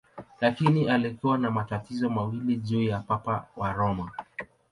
Lakini 0.41 0.89
alikuwa 0.89 1.37
na 1.37 1.51
matatizo 1.51 2.09
mawili 2.09 2.55
juu 2.55 2.81
ya 2.81 2.99
Papa 2.99 3.47
wa 3.57 3.73
Roma. 3.73 4.11